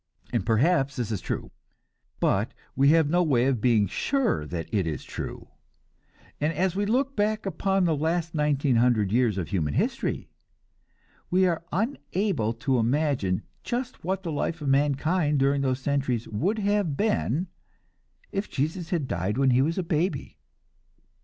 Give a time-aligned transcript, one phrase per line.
[0.33, 1.51] And perhaps this is true;
[2.19, 5.49] but we have no way of being sure that it is true,
[6.39, 10.31] and as we look back upon the last nineteen hundred years of human history,
[11.29, 16.57] we are unable to imagine just what the life of mankind during those centuries would
[16.57, 17.45] have been
[18.31, 20.39] if Jesus had died when he was a baby.